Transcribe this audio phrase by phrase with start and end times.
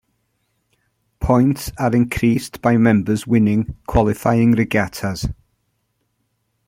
[1.19, 5.29] Points are increased by members winning qualifying regattas.